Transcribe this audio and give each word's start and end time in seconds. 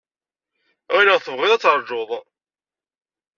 Ɣileɣ 0.95 1.17
tellid 1.19 1.23
tebɣid 1.25 1.51
ad 1.55 1.61
teṛjud. 1.61 2.09